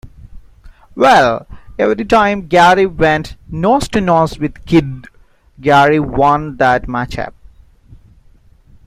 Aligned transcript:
Well, 0.95 1.45
every 1.77 2.05
time 2.05 2.47
Gary 2.47 2.87
went 2.87 3.35
nose-to-nose 3.49 4.39
with 4.39 4.65
Kidd, 4.65 5.05
Gary 5.59 5.99
won 5.99 6.57
that 6.57 6.87
matchup. 6.87 7.33